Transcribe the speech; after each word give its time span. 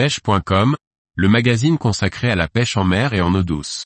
pêche.com, 0.00 0.76
le 1.14 1.28
magazine 1.28 1.76
consacré 1.76 2.30
à 2.30 2.34
la 2.34 2.48
pêche 2.48 2.78
en 2.78 2.84
mer 2.84 3.12
et 3.12 3.20
en 3.20 3.34
eau 3.34 3.42
douce. 3.42 3.84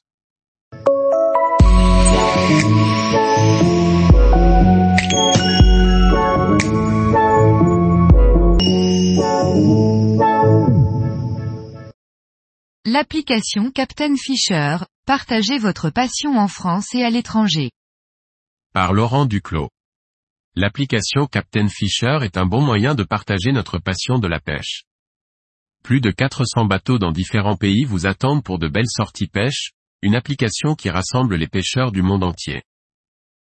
L'application 12.85 13.73
Captain 13.73 14.15
Fisher, 14.17 14.77
partagez 15.07 15.59
votre 15.59 15.91
passion 15.91 16.39
en 16.39 16.47
France 16.47 16.95
et 16.95 17.03
à 17.03 17.11
l'étranger. 17.11 17.73
Par 18.73 18.93
Laurent 18.93 19.27
Duclos. 19.27 19.69
L'application 20.55 21.27
Captain 21.27 21.67
Fisher 21.67 22.19
est 22.23 22.37
un 22.37 22.47
bon 22.47 22.61
moyen 22.61 22.95
de 22.95 23.03
partager 23.03 23.51
notre 23.51 23.79
passion 23.81 24.21
de 24.21 24.29
la 24.29 24.39
pêche. 24.39 24.85
Plus 25.85 26.01
de 26.01 26.11
400 26.11 26.65
bateaux 26.65 26.99
dans 26.99 27.13
différents 27.13 27.59
pays 27.59 27.85
vous 27.85 28.07
attendent 28.07 28.43
pour 28.43 28.59
de 28.59 28.69
belles 28.69 28.89
sorties 28.89 29.27
pêche, 29.27 29.73
une 30.01 30.15
application 30.15 30.75
qui 30.75 30.89
rassemble 30.89 31.37
les 31.37 31.47
pêcheurs 31.47 31.93
du 31.93 32.01
monde 32.01 32.25
entier. 32.25 32.63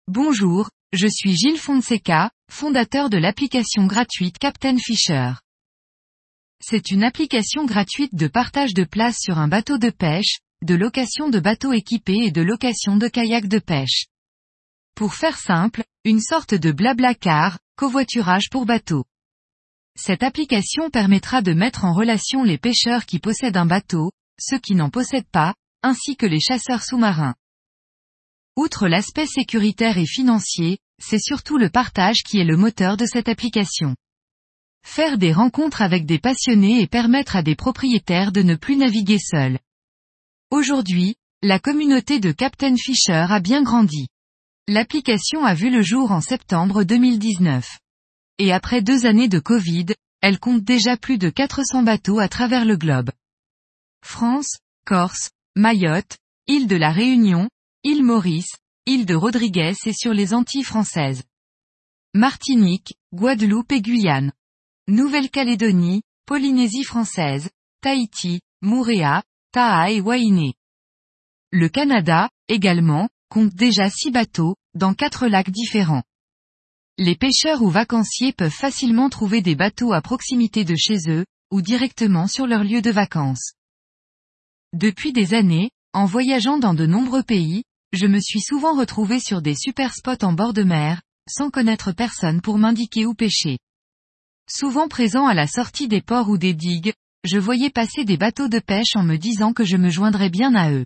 Bonjour, 0.08 0.72
je 0.94 1.06
suis 1.06 1.36
Gilles 1.36 1.60
Fonseca, 1.60 2.32
fondateur 2.52 3.12
de 3.12 3.18
l'application 3.18 3.86
gratuite 3.86 4.40
Captain 4.40 4.78
Fisher. 4.80 5.34
C'est 6.60 6.90
une 6.90 7.04
application 7.04 7.66
gratuite 7.66 8.16
de 8.16 8.26
partage 8.26 8.74
de 8.74 8.84
place 8.84 9.18
sur 9.20 9.38
un 9.38 9.48
bateau 9.48 9.78
de 9.78 9.92
pêche, 9.92 10.40
de 10.64 10.74
location 10.74 11.30
de 11.30 11.40
bateaux 11.40 11.74
équipés 11.74 12.24
et 12.24 12.32
de 12.32 12.42
location 12.42 12.98
de 12.98 13.10
kayaks 13.10 13.48
de 13.48 13.60
pêche. 13.60 14.08
Pour 14.96 15.14
faire 15.14 15.38
simple, 15.38 15.84
une 16.04 16.20
sorte 16.20 16.56
de 16.56 16.72
blabla 16.72 17.14
car, 17.14 17.60
covoiturage 17.76 18.50
pour 18.50 18.66
bateau. 18.66 19.04
Cette 19.96 20.24
application 20.24 20.90
permettra 20.90 21.42
de 21.42 21.54
mettre 21.54 21.86
en 21.86 21.94
relation 21.94 22.44
les 22.44 22.58
pêcheurs 22.58 23.06
qui 23.06 23.20
possèdent 23.20 23.58
un 23.58 23.66
bateau, 23.66 24.12
ceux 24.40 24.60
qui 24.60 24.76
n'en 24.76 24.90
possèdent 24.90 25.30
pas, 25.32 25.54
ainsi 25.84 26.16
que 26.16 26.26
les 26.26 26.40
chasseurs 26.40 26.84
sous-marins. 26.84 27.36
Outre 28.56 28.88
l'aspect 28.88 29.28
sécuritaire 29.28 29.98
et 29.98 30.06
financier, 30.06 30.80
c'est 31.02 31.22
surtout 31.22 31.58
le 31.58 31.70
partage 31.70 32.24
qui 32.24 32.40
est 32.40 32.46
le 32.46 32.58
moteur 32.58 32.98
de 32.98 33.06
cette 33.06 33.30
application. 33.30 33.96
Faire 34.86 35.18
des 35.18 35.32
rencontres 35.32 35.82
avec 35.82 36.06
des 36.06 36.20
passionnés 36.20 36.82
et 36.82 36.88
permettre 36.88 37.36
à 37.36 37.44
des 37.44 37.56
propriétaires 37.56 38.32
de 38.32 38.42
ne 38.42 38.56
plus 38.56 38.76
naviguer 38.76 39.20
seuls. 39.20 39.60
Aujourd'hui, 40.52 41.16
la 41.42 41.60
communauté 41.60 42.20
de 42.20 42.32
Captain 42.32 42.76
Fisher 42.78 43.26
a 43.30 43.40
bien 43.40 43.64
grandi. 43.64 44.08
L'application 44.68 45.44
a 45.44 45.54
vu 45.54 45.70
le 45.70 45.82
jour 45.82 46.12
en 46.12 46.22
septembre 46.22 46.84
2019. 46.84 47.80
Et 48.40 48.52
après 48.52 48.82
deux 48.82 49.06
années 49.06 49.28
de 49.28 49.40
Covid, 49.40 49.88
elle 50.22 50.40
compte 50.40 50.64
déjà 50.64 50.98
plus 50.98 51.18
de 51.18 51.30
400 51.30 51.84
bateaux 51.84 52.20
à 52.20 52.28
travers 52.28 52.66
le 52.66 52.78
globe. 52.78 53.12
France, 54.04 54.58
Corse, 54.86 55.32
Mayotte, 55.56 56.18
île 56.48 56.68
de 56.68 56.76
la 56.76 56.92
Réunion, 56.92 57.50
île 57.84 58.04
Maurice, 58.04 58.56
île 58.86 59.06
de 59.06 59.16
Rodriguez 59.16 59.74
et 59.86 59.94
sur 59.94 60.14
les 60.14 60.34
Antilles 60.34 60.64
françaises. 60.64 61.24
Martinique, 62.14 62.96
Guadeloupe 63.14 63.72
et 63.72 63.82
Guyane. 63.82 64.32
Nouvelle-Calédonie, 64.88 66.04
Polynésie 66.26 66.84
française, 66.84 67.50
Tahiti, 67.82 68.42
Moorea, 68.62 69.24
Taha 69.52 69.92
et 69.92 70.02
Wainé. 70.02 70.54
Le 71.52 71.70
Canada, 71.70 72.30
également, 72.48 73.10
compte 73.30 73.54
déjà 73.54 73.90
six 73.90 74.12
bateaux, 74.12 74.56
dans 74.74 74.94
quatre 74.94 75.28
lacs 75.28 75.50
différents. 75.50 76.04
Les 77.00 77.16
pêcheurs 77.16 77.64
ou 77.64 77.70
vacanciers 77.70 78.34
peuvent 78.34 78.52
facilement 78.52 79.10
trouver 79.10 79.42
des 79.42 79.56
bateaux 79.56 79.94
à 79.94 80.02
proximité 80.02 80.64
de 80.64 80.76
chez 80.76 81.10
eux, 81.10 81.26
ou 81.52 81.62
directement 81.62 82.28
sur 82.28 82.46
leur 82.46 82.64
lieu 82.64 82.84
de 82.84 82.92
vacances. 82.92 83.54
Depuis 84.74 85.12
des 85.12 85.34
années, 85.34 85.72
en 85.94 86.06
voyageant 86.06 86.60
dans 86.60 86.76
de 86.76 86.86
nombreux 86.86 87.24
pays, 87.24 87.64
je 87.94 88.06
me 88.06 88.20
suis 88.20 88.42
souvent 88.42 88.76
retrouvé 88.78 89.20
sur 89.20 89.42
des 89.42 89.56
super 89.56 89.96
spots 89.96 90.24
en 90.24 90.34
bord 90.34 90.54
de 90.54 90.62
mer, 90.62 91.02
sans 91.28 91.50
connaître 91.50 91.94
personne 91.94 92.42
pour 92.42 92.60
m'indiquer 92.60 93.08
où 93.08 93.16
pêcher. 93.16 93.58
Souvent 94.48 94.88
présent 94.88 95.26
à 95.26 95.34
la 95.34 95.48
sortie 95.48 95.88
des 95.88 96.02
ports 96.02 96.30
ou 96.30 96.38
des 96.38 96.54
digues, 96.54 96.94
je 97.24 97.40
voyais 97.40 97.70
passer 97.72 98.06
des 98.06 98.18
bateaux 98.18 98.50
de 98.50 98.60
pêche 98.60 98.96
en 98.96 99.04
me 99.04 99.18
disant 99.18 99.54
que 99.54 99.64
je 99.64 99.78
me 99.78 99.90
joindrais 99.90 100.30
bien 100.30 100.54
à 100.54 100.72
eux. 100.72 100.86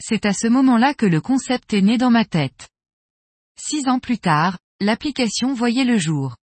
C'est 0.00 0.24
à 0.24 0.32
ce 0.32 0.46
moment-là 0.46 0.94
que 0.94 1.06
le 1.06 1.20
concept 1.20 1.74
est 1.74 1.82
né 1.82 1.98
dans 1.98 2.10
ma 2.10 2.24
tête. 2.24 2.70
Six 3.58 3.88
ans 3.88 3.98
plus 3.98 4.18
tard, 4.18 4.58
l'application 4.82 5.54
voyait 5.54 5.84
le 5.84 5.96
jour. 5.96 6.36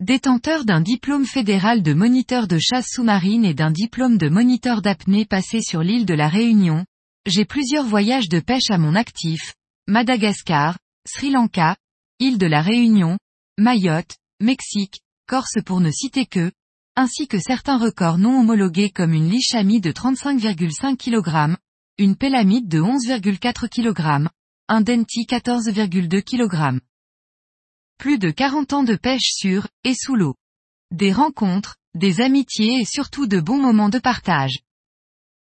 Détenteur 0.00 0.64
d'un 0.64 0.80
diplôme 0.80 1.26
fédéral 1.26 1.82
de 1.82 1.92
moniteur 1.92 2.46
de 2.46 2.58
chasse 2.58 2.86
sous-marine 2.88 3.44
et 3.44 3.52
d'un 3.52 3.72
diplôme 3.72 4.16
de 4.16 4.28
moniteur 4.28 4.80
d'apnée 4.80 5.26
passé 5.26 5.60
sur 5.60 5.82
l'île 5.82 6.06
de 6.06 6.14
la 6.14 6.28
Réunion, 6.28 6.86
j'ai 7.26 7.44
plusieurs 7.44 7.84
voyages 7.84 8.28
de 8.28 8.40
pêche 8.40 8.70
à 8.70 8.78
mon 8.78 8.94
actif, 8.94 9.54
Madagascar, 9.88 10.78
Sri 11.06 11.30
Lanka, 11.30 11.76
île 12.20 12.38
de 12.38 12.46
la 12.46 12.62
Réunion, 12.62 13.18
Mayotte, 13.58 14.16
Mexique, 14.40 15.00
Corse 15.26 15.58
pour 15.66 15.80
ne 15.80 15.90
citer 15.90 16.26
que, 16.26 16.52
ainsi 16.96 17.26
que 17.26 17.38
certains 17.38 17.76
records 17.76 18.18
non 18.18 18.40
homologués 18.40 18.90
comme 18.90 19.12
une 19.12 19.28
lichamie 19.28 19.80
de 19.80 19.90
35,5 19.90 20.96
kg, 20.96 21.56
une 21.98 22.16
pélamide 22.16 22.68
de 22.68 22.80
11,4 22.80 23.68
kg, 23.68 24.28
un 24.68 24.80
denti 24.80 25.24
14,2 25.24 26.22
kg. 26.22 26.80
Plus 28.00 28.18
de 28.18 28.30
40 28.30 28.72
ans 28.72 28.82
de 28.82 28.96
pêche 28.96 29.30
sur, 29.30 29.68
et 29.84 29.92
sous 29.92 30.16
l'eau. 30.16 30.34
Des 30.90 31.12
rencontres, 31.12 31.76
des 31.94 32.22
amitiés 32.22 32.80
et 32.80 32.86
surtout 32.86 33.26
de 33.26 33.40
bons 33.40 33.60
moments 33.60 33.90
de 33.90 33.98
partage. 33.98 34.60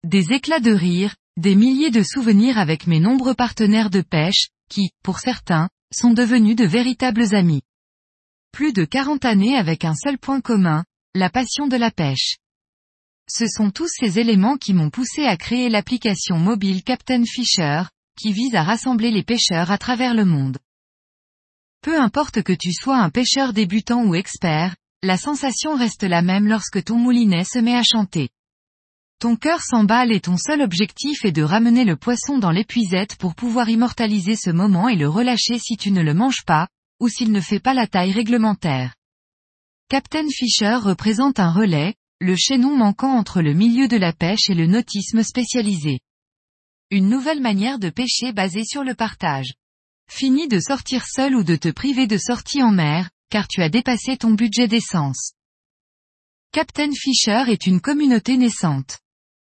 Des 0.05 0.33
éclats 0.33 0.61
de 0.61 0.73
rire, 0.73 1.15
des 1.37 1.55
milliers 1.55 1.91
de 1.91 2.03
souvenirs 2.03 2.57
avec 2.57 2.87
mes 2.87 2.99
nombreux 2.99 3.35
partenaires 3.35 3.91
de 3.91 4.01
pêche, 4.01 4.49
qui, 4.71 4.89
pour 5.03 5.19
certains, 5.19 5.69
sont 5.93 6.15
devenus 6.15 6.57
de 6.57 6.65
véritables 6.65 7.35
amis. 7.35 7.61
Plus 8.53 8.73
de 8.73 8.87
40 8.87 9.27
années 9.27 9.59
avec 9.59 9.85
un 9.85 9.95
seul 9.95 10.17
point 10.17 10.41
commun, 10.41 10.83
la 11.15 11.29
passion 11.29 11.67
de 11.67 11.77
la 11.77 11.91
pêche. 11.91 12.39
Ce 13.29 13.47
sont 13.49 13.71
tous 13.71 13.89
ces 13.89 14.19
éléments 14.19 14.57
qui 14.57 14.73
m'ont 14.73 14.89
poussé 14.89 15.27
à 15.27 15.37
créer 15.37 15.69
l'application 15.69 16.39
mobile 16.39 16.85
Captain 16.85 17.23
Fisher, 17.27 17.83
qui 18.19 18.33
vise 18.33 18.55
à 18.55 18.63
rassembler 18.63 19.11
les 19.11 19.25
pêcheurs 19.25 19.71
à 19.71 19.77
travers 19.77 20.15
le 20.15 20.25
monde. 20.25 20.57
Peu 21.83 22.01
importe 22.01 22.43
que 22.43 22.53
tu 22.53 22.73
sois 22.73 22.99
un 22.99 23.11
pêcheur 23.11 23.53
débutant 23.53 24.05
ou 24.05 24.15
expert, 24.15 24.77
la 25.03 25.17
sensation 25.17 25.77
reste 25.77 26.03
la 26.03 26.23
même 26.23 26.49
lorsque 26.49 26.83
ton 26.83 26.97
moulinet 26.97 27.45
se 27.45 27.59
met 27.59 27.77
à 27.77 27.83
chanter. 27.83 28.29
Ton 29.19 29.37
cœur 29.37 29.63
s'emballe 29.63 30.13
et 30.13 30.21
ton 30.21 30.37
seul 30.37 30.61
objectif 30.61 31.25
est 31.25 31.33
de 31.33 31.43
ramener 31.43 31.85
le 31.85 31.97
poisson 31.97 32.39
dans 32.39 32.51
l'épuisette 32.51 33.17
pour 33.17 33.35
pouvoir 33.35 33.69
immortaliser 33.69 34.37
ce 34.37 34.51
moment 34.51 34.89
et 34.89 34.97
le 34.97 35.09
relâcher 35.09 35.59
si 35.59 35.77
tu 35.77 35.91
ne 35.91 36.03
le 36.03 36.13
manges 36.13 36.45
pas, 36.45 36.69
ou 37.01 37.09
s'il 37.09 37.33
ne 37.33 37.41
fait 37.41 37.61
pas 37.61 37.73
la 37.73 37.87
taille 37.87 38.13
réglementaire. 38.13 38.95
Captain 39.89 40.29
Fisher 40.29 40.75
représente 40.75 41.39
un 41.39 41.51
relais, 41.51 41.95
le 42.21 42.35
chaînon 42.37 42.77
manquant 42.77 43.17
entre 43.17 43.41
le 43.41 43.55
milieu 43.55 43.89
de 43.89 43.97
la 43.97 44.13
pêche 44.13 44.51
et 44.51 44.55
le 44.55 44.67
nautisme 44.67 45.23
spécialisé. 45.23 46.01
Une 46.91 47.09
nouvelle 47.09 47.41
manière 47.41 47.79
de 47.79 47.91
pêcher 47.91 48.33
basée 48.33 48.65
sur 48.65 48.85
le 48.85 48.95
partage. 48.95 49.55
Fini 50.09 50.49
de 50.49 50.61
sortir 50.61 51.07
seul 51.07 51.35
ou 51.35 51.45
de 51.45 51.57
te 51.57 51.69
priver 51.69 52.07
de 52.07 52.17
sortie 52.17 52.63
en 52.63 52.71
mer, 52.71 53.11
car 53.31 53.49
tu 53.49 53.63
as 53.63 53.69
dépassé 53.69 54.17
ton 54.17 54.31
budget 54.31 54.69
d'essence. 54.69 55.33
Captain 56.53 56.91
Fisher 56.93 57.45
est 57.49 57.67
une 57.67 57.81
communauté 57.81 58.37
naissante. 58.37 58.99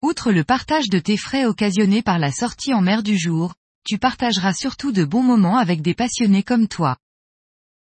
Outre 0.02 0.32
le 0.32 0.44
partage 0.44 0.90
de 0.90 1.00
tes 1.00 1.18
frais 1.18 1.46
occasionnés 1.46 2.02
par 2.02 2.20
la 2.20 2.32
sortie 2.32 2.74
en 2.74 2.82
mer 2.82 3.04
du 3.04 3.18
jour, 3.18 3.54
tu 3.86 4.00
partageras 4.00 4.54
surtout 4.54 4.92
de 4.92 5.06
bons 5.06 5.22
moments 5.22 5.58
avec 5.58 5.82
des 5.82 5.94
passionnés 5.94 6.44
comme 6.44 6.68
toi. 6.68 6.98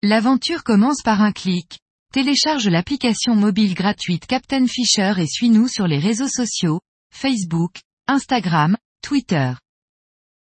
L'aventure 0.02 0.64
commence 0.64 1.02
par 1.02 1.20
un 1.20 1.32
clic. 1.32 1.81
Télécharge 2.12 2.66
l'application 2.66 3.37
mobile 3.37 3.75
gratuite 3.75 4.26
Captain 4.26 4.66
Fisher 4.66 5.12
et 5.19 5.26
suis-nous 5.26 5.69
sur 5.69 5.87
les 5.87 5.98
réseaux 5.98 6.28
sociaux, 6.28 6.81
Facebook, 7.12 7.82
Instagram, 8.06 8.76
Twitter. 9.02 9.52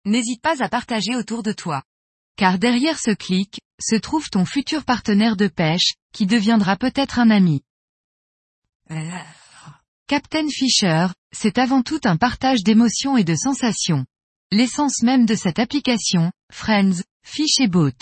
N'hésite 0.05 0.41
pas 0.41 0.63
à 0.63 0.69
partager 0.69 1.15
autour 1.15 1.43
de 1.43 1.51
toi. 1.51 1.83
Car 2.35 2.57
derrière 2.59 2.99
ce 2.99 3.11
clic, 3.11 3.59
se 3.79 3.95
trouve 3.95 4.29
ton 4.29 4.45
futur 4.45 4.85
partenaire 4.85 5.35
de 5.35 5.47
pêche, 5.47 5.93
qui 6.13 6.25
deviendra 6.25 6.77
peut-être 6.77 7.19
un 7.19 7.29
ami. 7.29 7.63
Captain 10.07 10.47
Fisher, 10.49 11.07
c'est 11.31 11.57
avant 11.57 11.81
tout 11.81 12.01
un 12.03 12.17
partage 12.17 12.63
d'émotions 12.63 13.17
et 13.17 13.23
de 13.23 13.35
sensations. 13.35 14.05
L'essence 14.51 15.01
même 15.01 15.25
de 15.25 15.35
cette 15.35 15.59
application, 15.59 16.31
Friends, 16.51 17.01
Fish 17.25 17.59
et 17.59 17.67
Boat. 17.67 17.97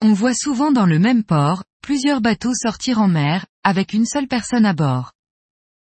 On 0.00 0.12
voit 0.12 0.34
souvent 0.34 0.72
dans 0.72 0.86
le 0.86 0.98
même 0.98 1.24
port, 1.24 1.64
plusieurs 1.82 2.20
bateaux 2.20 2.54
sortir 2.54 3.00
en 3.00 3.08
mer, 3.08 3.46
avec 3.64 3.92
une 3.92 4.06
seule 4.06 4.28
personne 4.28 4.64
à 4.64 4.72
bord. 4.72 5.12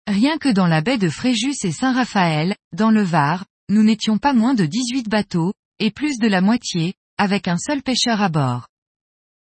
Rien 0.06 0.36
que 0.36 0.50
dans 0.50 0.66
la 0.66 0.82
baie 0.82 0.98
de 0.98 1.08
Fréjus 1.08 1.64
et 1.64 1.72
Saint-Raphaël, 1.72 2.54
dans 2.74 2.90
le 2.90 3.02
Var, 3.02 3.46
nous 3.70 3.82
n'étions 3.82 4.18
pas 4.18 4.34
moins 4.34 4.52
de 4.52 4.66
18 4.66 5.08
bateaux, 5.08 5.54
et 5.84 5.90
plus 5.90 6.16
de 6.16 6.28
la 6.28 6.40
moitié, 6.40 6.94
avec 7.18 7.46
un 7.46 7.58
seul 7.58 7.82
pêcheur 7.82 8.22
à 8.22 8.30
bord. 8.30 8.68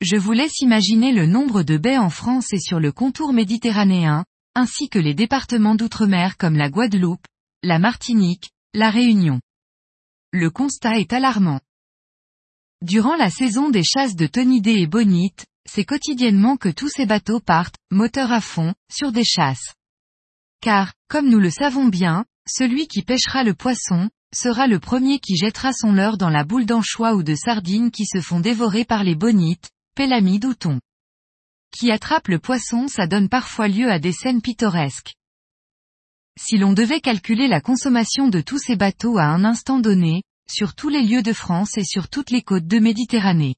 Je 0.01 0.17
vous 0.17 0.31
laisse 0.31 0.59
imaginer 0.59 1.11
le 1.11 1.27
nombre 1.27 1.61
de 1.61 1.77
baies 1.77 1.99
en 1.99 2.09
France 2.09 2.51
et 2.51 2.59
sur 2.59 2.79
le 2.79 2.91
contour 2.91 3.31
méditerranéen, 3.31 4.25
ainsi 4.55 4.89
que 4.89 4.97
les 4.97 5.13
départements 5.13 5.75
d'outre-mer 5.75 6.37
comme 6.37 6.55
la 6.55 6.71
Guadeloupe, 6.71 7.27
la 7.61 7.77
Martinique, 7.77 8.49
la 8.73 8.89
Réunion. 8.89 9.39
Le 10.31 10.49
constat 10.49 10.97
est 10.97 11.13
alarmant. 11.13 11.61
Durant 12.81 13.17
la 13.17 13.29
saison 13.29 13.69
des 13.69 13.83
chasses 13.83 14.15
de 14.15 14.25
tonidés 14.25 14.79
et 14.79 14.87
bonites, 14.87 15.45
c'est 15.69 15.85
quotidiennement 15.85 16.57
que 16.57 16.69
tous 16.69 16.89
ces 16.89 17.05
bateaux 17.05 17.39
partent, 17.39 17.77
moteur 17.91 18.31
à 18.31 18.41
fond, 18.41 18.73
sur 18.91 19.11
des 19.11 19.23
chasses. 19.23 19.75
Car, 20.59 20.91
comme 21.07 21.29
nous 21.29 21.39
le 21.39 21.51
savons 21.51 21.85
bien, 21.85 22.25
celui 22.47 22.87
qui 22.87 23.01
pêchera 23.01 23.43
le 23.43 23.53
poisson, 23.53 24.09
sera 24.33 24.67
le 24.67 24.79
premier 24.79 25.19
qui 25.19 25.35
jettera 25.35 25.71
son 25.73 25.91
leurre 25.91 26.17
dans 26.17 26.29
la 26.29 26.43
boule 26.43 26.65
d'anchois 26.65 27.15
ou 27.15 27.23
de 27.23 27.35
sardines 27.35 27.91
qui 27.91 28.05
se 28.05 28.21
font 28.21 28.39
dévorer 28.39 28.85
par 28.85 29.03
les 29.03 29.15
bonites, 29.15 29.69
pélamides 29.95 30.45
ou 30.45 30.53
thon. 30.53 30.79
Qui 31.71 31.91
attrape 31.91 32.27
le 32.27 32.39
poisson 32.39 32.87
ça 32.87 33.07
donne 33.07 33.29
parfois 33.29 33.67
lieu 33.67 33.89
à 33.89 33.99
des 33.99 34.11
scènes 34.11 34.41
pittoresques. 34.41 35.15
Si 36.37 36.57
l'on 36.57 36.73
devait 36.73 37.01
calculer 37.01 37.47
la 37.47 37.61
consommation 37.61 38.27
de 38.27 38.41
tous 38.41 38.59
ces 38.59 38.75
bateaux 38.75 39.17
à 39.17 39.23
un 39.23 39.45
instant 39.45 39.79
donné, 39.79 40.23
sur 40.49 40.75
tous 40.75 40.89
les 40.89 41.01
lieux 41.01 41.23
de 41.23 41.33
France 41.33 41.77
et 41.77 41.83
sur 41.83 42.09
toutes 42.09 42.29
les 42.29 42.41
côtes 42.41 42.67
de 42.67 42.79
Méditerranée. 42.79 43.55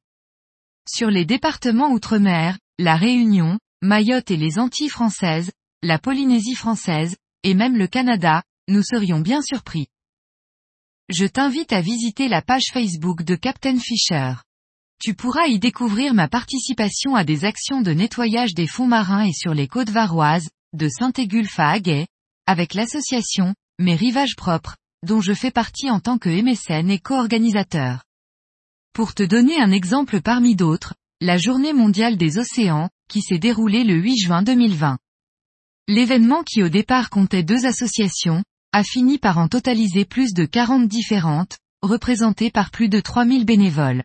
Sur 0.87 1.09
les 1.09 1.25
départements 1.25 1.91
outre-mer, 1.91 2.57
la 2.79 2.95
Réunion, 2.95 3.59
Mayotte 3.81 4.31
et 4.31 4.37
les 4.37 4.57
Antilles 4.57 4.89
françaises, 4.89 5.51
la 5.83 5.99
Polynésie 5.99 6.55
française, 6.55 7.17
et 7.43 7.53
même 7.53 7.75
le 7.75 7.87
Canada, 7.87 8.43
nous 8.67 8.83
serions 8.83 9.19
bien 9.19 9.41
surpris. 9.41 9.87
Je 11.09 11.25
t'invite 11.25 11.71
à 11.71 11.81
visiter 11.81 12.27
la 12.27 12.41
page 12.41 12.65
Facebook 12.73 13.23
de 13.23 13.35
Captain 13.35 13.79
Fisher. 13.79 14.33
Tu 14.99 15.13
pourras 15.13 15.47
y 15.47 15.59
découvrir 15.59 16.13
ma 16.13 16.27
participation 16.27 17.15
à 17.15 17.23
des 17.23 17.45
actions 17.45 17.81
de 17.81 17.91
nettoyage 17.91 18.53
des 18.53 18.67
fonds 18.67 18.87
marins 18.87 19.25
et 19.25 19.33
sur 19.33 19.53
les 19.53 19.67
côtes 19.67 19.89
varoises, 19.89 20.49
de 20.73 20.89
Saint-Égulphe 20.89 21.59
à 21.59 21.69
Aguet, 21.69 22.07
avec 22.45 22.73
l'association, 22.73 23.55
Mes 23.79 23.95
Rivages 23.95 24.35
Propres, 24.35 24.75
dont 25.05 25.21
je 25.21 25.33
fais 25.33 25.51
partie 25.51 25.89
en 25.89 25.99
tant 25.99 26.17
que 26.17 26.29
MSN 26.29 26.89
et 26.89 26.99
co-organisateur. 26.99 28.03
Pour 28.91 29.13
te 29.13 29.23
donner 29.23 29.61
un 29.61 29.71
exemple 29.71 30.21
parmi 30.21 30.55
d'autres, 30.55 30.95
la 31.21 31.37
Journée 31.37 31.73
mondiale 31.73 32.17
des 32.17 32.37
océans, 32.37 32.89
qui 33.07 33.21
s'est 33.21 33.39
déroulée 33.39 33.83
le 33.83 33.95
8 33.95 34.17
juin 34.17 34.41
2020. 34.41 34.97
L'événement 35.87 36.43
qui 36.43 36.63
au 36.63 36.69
départ 36.69 37.09
comptait 37.09 37.43
deux 37.43 37.65
associations, 37.65 38.43
a 38.77 38.83
fini 38.83 39.17
par 39.17 39.39
en 39.39 39.47
totaliser 39.47 40.05
plus 40.05 40.35
de 40.35 40.45
40 40.45 40.87
différentes, 40.87 41.57
représentées 41.81 42.51
par 42.51 42.69
plus 42.69 42.89
de 42.89 42.99
3000 42.99 43.43
bénévoles. 43.43 44.03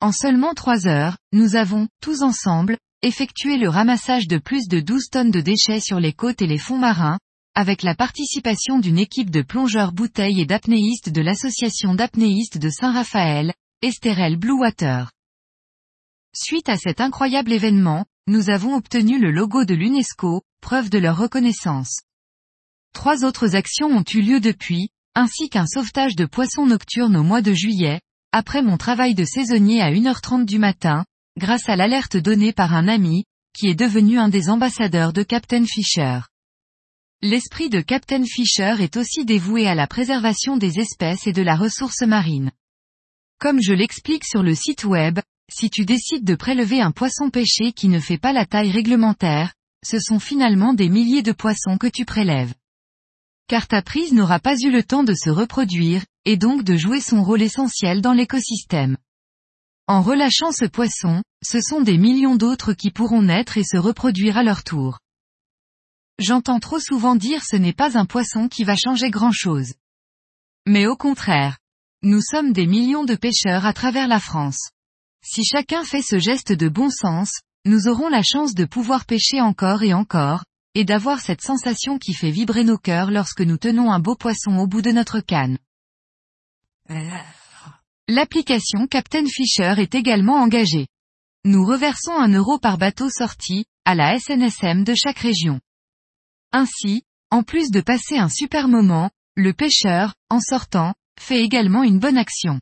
En 0.00 0.10
seulement 0.10 0.54
trois 0.54 0.86
heures, 0.86 1.18
nous 1.34 1.54
avons, 1.54 1.86
tous 2.00 2.22
ensemble, 2.22 2.78
effectué 3.02 3.58
le 3.58 3.68
ramassage 3.68 4.26
de 4.26 4.38
plus 4.38 4.68
de 4.68 4.80
12 4.80 5.10
tonnes 5.10 5.30
de 5.30 5.42
déchets 5.42 5.80
sur 5.80 6.00
les 6.00 6.14
côtes 6.14 6.40
et 6.40 6.46
les 6.46 6.56
fonds 6.56 6.78
marins, 6.78 7.18
avec 7.54 7.82
la 7.82 7.94
participation 7.94 8.78
d'une 8.78 8.98
équipe 8.98 9.28
de 9.28 9.42
plongeurs 9.42 9.92
bouteilles 9.92 10.40
et 10.40 10.46
d'apnéistes 10.46 11.10
de 11.10 11.20
l'association 11.20 11.94
d'apnéistes 11.94 12.56
de 12.56 12.70
Saint-Raphaël, 12.70 13.52
Esterel 13.82 14.38
Blue 14.38 14.58
Water. 14.60 15.12
Suite 16.34 16.70
à 16.70 16.78
cet 16.78 17.02
incroyable 17.02 17.52
événement, 17.52 18.06
nous 18.28 18.48
avons 18.48 18.76
obtenu 18.76 19.20
le 19.20 19.30
logo 19.30 19.66
de 19.66 19.74
l'UNESCO, 19.74 20.40
preuve 20.62 20.88
de 20.88 20.96
leur 20.98 21.18
reconnaissance. 21.18 22.00
Trois 22.94 23.24
autres 23.24 23.54
actions 23.54 23.88
ont 23.88 24.04
eu 24.14 24.22
lieu 24.22 24.40
depuis, 24.40 24.88
ainsi 25.14 25.50
qu'un 25.50 25.66
sauvetage 25.66 26.16
de 26.16 26.24
poissons 26.24 26.64
nocturnes 26.64 27.16
au 27.16 27.22
mois 27.22 27.42
de 27.42 27.52
juillet, 27.52 28.00
après 28.32 28.62
mon 28.62 28.78
travail 28.78 29.14
de 29.14 29.24
saisonnier 29.24 29.82
à 29.82 29.90
1h30 29.90 30.46
du 30.46 30.58
matin, 30.58 31.04
grâce 31.38 31.68
à 31.68 31.76
l'alerte 31.76 32.16
donnée 32.16 32.52
par 32.52 32.74
un 32.74 32.88
ami, 32.88 33.24
qui 33.54 33.68
est 33.68 33.74
devenu 33.74 34.18
un 34.18 34.28
des 34.28 34.48
ambassadeurs 34.48 35.12
de 35.12 35.22
Captain 35.22 35.64
Fisher. 35.66 36.20
L'esprit 37.20 37.68
de 37.68 37.80
Captain 37.80 38.24
Fisher 38.24 38.76
est 38.80 38.96
aussi 38.96 39.24
dévoué 39.24 39.66
à 39.66 39.74
la 39.74 39.86
préservation 39.86 40.56
des 40.56 40.78
espèces 40.78 41.26
et 41.26 41.32
de 41.32 41.42
la 41.42 41.56
ressource 41.56 42.02
marine. 42.02 42.52
Comme 43.38 43.60
je 43.60 43.72
l'explique 43.72 44.24
sur 44.24 44.42
le 44.42 44.54
site 44.54 44.84
web, 44.84 45.18
si 45.52 45.68
tu 45.68 45.84
décides 45.84 46.24
de 46.24 46.34
prélever 46.36 46.80
un 46.80 46.90
poisson 46.90 47.28
pêché 47.28 47.72
qui 47.72 47.88
ne 47.88 48.00
fait 48.00 48.18
pas 48.18 48.32
la 48.32 48.46
taille 48.46 48.70
réglementaire, 48.70 49.52
ce 49.84 49.98
sont 49.98 50.18
finalement 50.18 50.74
des 50.74 50.88
milliers 50.88 51.22
de 51.22 51.32
poissons 51.32 51.76
que 51.76 51.86
tu 51.86 52.04
prélèves 52.04 52.54
car 53.48 53.66
ta 53.68 53.82
prise 53.82 54.12
n'aura 54.12 54.38
pas 54.40 54.56
eu 54.56 54.70
le 54.70 54.82
temps 54.82 55.04
de 55.04 55.14
se 55.14 55.30
reproduire, 55.30 56.04
et 56.24 56.36
donc 56.36 56.62
de 56.62 56.76
jouer 56.76 57.00
son 57.00 57.22
rôle 57.22 57.42
essentiel 57.42 58.00
dans 58.00 58.12
l'écosystème. 58.12 58.96
En 59.86 60.00
relâchant 60.00 60.50
ce 60.50 60.64
poisson, 60.64 61.22
ce 61.42 61.60
sont 61.60 61.82
des 61.82 61.98
millions 61.98 62.36
d'autres 62.36 62.72
qui 62.72 62.90
pourront 62.90 63.22
naître 63.22 63.58
et 63.58 63.64
se 63.64 63.76
reproduire 63.76 64.38
à 64.38 64.42
leur 64.42 64.64
tour. 64.64 64.98
J'entends 66.18 66.60
trop 66.60 66.78
souvent 66.78 67.16
dire 67.16 67.42
ce 67.44 67.56
n'est 67.56 67.72
pas 67.72 67.98
un 67.98 68.06
poisson 68.06 68.48
qui 68.48 68.64
va 68.64 68.76
changer 68.76 69.10
grand-chose. 69.10 69.74
Mais 70.66 70.86
au 70.86 70.96
contraire. 70.96 71.58
Nous 72.02 72.20
sommes 72.20 72.52
des 72.52 72.66
millions 72.66 73.04
de 73.04 73.14
pêcheurs 73.14 73.64
à 73.64 73.72
travers 73.72 74.08
la 74.08 74.20
France. 74.20 74.70
Si 75.24 75.42
chacun 75.42 75.84
fait 75.84 76.02
ce 76.02 76.18
geste 76.18 76.52
de 76.52 76.68
bon 76.68 76.90
sens, 76.90 77.40
nous 77.64 77.88
aurons 77.88 78.10
la 78.10 78.22
chance 78.22 78.54
de 78.54 78.66
pouvoir 78.66 79.06
pêcher 79.06 79.40
encore 79.40 79.82
et 79.82 79.94
encore, 79.94 80.44
et 80.74 80.84
d'avoir 80.84 81.20
cette 81.20 81.42
sensation 81.42 81.98
qui 81.98 82.14
fait 82.14 82.30
vibrer 82.30 82.64
nos 82.64 82.78
cœurs 82.78 83.10
lorsque 83.10 83.40
nous 83.40 83.58
tenons 83.58 83.92
un 83.92 84.00
beau 84.00 84.16
poisson 84.16 84.58
au 84.58 84.66
bout 84.66 84.82
de 84.82 84.90
notre 84.90 85.20
canne. 85.20 85.58
L'application 88.08 88.86
Captain 88.86 89.24
Fisher 89.26 89.74
est 89.78 89.94
également 89.94 90.36
engagée. 90.36 90.88
Nous 91.44 91.64
reversons 91.64 92.14
un 92.16 92.28
euro 92.28 92.58
par 92.58 92.78
bateau 92.78 93.08
sorti, 93.08 93.66
à 93.84 93.94
la 93.94 94.18
SNSM 94.18 94.84
de 94.84 94.94
chaque 94.94 95.18
région. 95.18 95.60
Ainsi, 96.52 97.02
en 97.30 97.42
plus 97.42 97.70
de 97.70 97.80
passer 97.80 98.18
un 98.18 98.28
super 98.28 98.68
moment, 98.68 99.10
le 99.36 99.52
pêcheur, 99.52 100.14
en 100.30 100.40
sortant, 100.40 100.94
fait 101.18 101.42
également 101.42 101.82
une 101.82 101.98
bonne 101.98 102.18
action. 102.18 102.60